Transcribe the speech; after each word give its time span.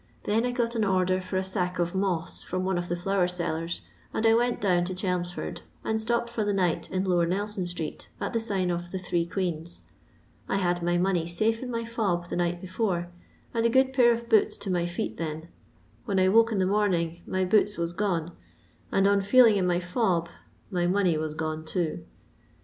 then 0.23 0.47
I 0.47 0.51
got 0.51 0.73
an 0.73 0.83
order 0.83 1.21
for 1.21 1.37
a 1.37 1.41
aack 1.43 1.77
of 1.77 1.93
mosi 1.93 2.43
from 2.45 2.63
one 2.65 2.79
of 2.79 2.89
the 2.89 2.95
flower 2.95 3.27
sellers, 3.27 3.81
and 4.11 4.25
I 4.25 4.33
went 4.33 4.59
down 4.59 4.83
to 4.85 4.95
Chelmsford, 4.95 5.61
and 5.83 6.01
stopped 6.01 6.27
for 6.27 6.43
the 6.43 6.55
night 6.55 6.89
in 6.89 7.03
Lower 7.03 7.27
Nelson 7.27 7.67
street, 7.67 8.09
at 8.19 8.33
the 8.33 8.39
sign 8.39 8.71
of 8.71 8.89
*' 8.91 8.91
The 8.91 8.97
Three 8.97 9.27
Queens." 9.27 9.83
I 10.49 10.57
had 10.57 10.81
my 10.81 10.97
money 10.97 11.27
safe 11.27 11.61
in 11.61 11.69
my 11.69 11.85
fob 11.85 12.29
the 12.31 12.35
night 12.35 12.59
before, 12.59 13.09
and 13.53 13.63
a 13.63 13.69
good 13.69 13.93
pair 13.93 14.11
of 14.11 14.27
boots 14.27 14.57
to 14.57 14.71
my 14.71 14.85
ftet 14.85 15.17
then; 15.17 15.49
when 16.05 16.17
I 16.17 16.29
woke 16.29 16.51
in 16.51 16.57
the 16.57 16.65
morning 16.65 17.21
my 17.27 17.45
boota 17.45 17.77
was 17.77 17.93
gone, 17.93 18.31
and 18.91 19.07
on 19.07 19.21
feeling 19.21 19.55
in 19.57 19.67
my 19.67 19.79
fob 19.79 20.29
my 20.71 20.87
money 20.87 21.15
was 21.15 21.35
gone 21.35 21.63
ton. 21.63 22.05